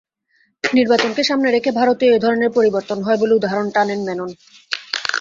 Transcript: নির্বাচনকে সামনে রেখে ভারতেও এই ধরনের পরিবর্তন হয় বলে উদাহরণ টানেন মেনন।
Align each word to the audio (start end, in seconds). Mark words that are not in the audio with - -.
নির্বাচনকে 0.63 1.21
সামনে 1.29 1.49
রেখে 1.51 1.71
ভারতেও 1.79 2.13
এই 2.15 2.21
ধরনের 2.25 2.51
পরিবর্তন 2.57 2.97
হয় 3.03 3.19
বলে 3.21 3.33
উদাহরণ 3.35 3.67
টানেন 3.75 4.01
মেনন। 4.07 4.29